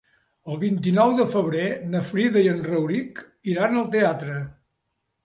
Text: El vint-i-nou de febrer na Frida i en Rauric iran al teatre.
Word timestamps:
El 0.51 0.55
vint-i-nou 0.61 1.11
de 1.19 1.27
febrer 1.33 1.65
na 1.95 2.01
Frida 2.07 2.43
i 2.45 2.49
en 2.53 2.63
Rauric 2.71 3.21
iran 3.55 3.79
al 3.83 3.93
teatre. 3.97 4.39